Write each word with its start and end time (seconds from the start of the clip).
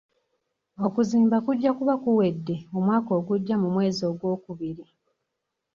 Okuzimba 0.85 1.37
kujja 1.45 1.71
kuba 1.77 1.93
kuwedde 2.03 2.55
omwaka 2.77 3.11
ogujja 3.19 3.55
mu 3.61 3.67
mwezi 3.73 4.05
gw'okubiri. 4.17 4.85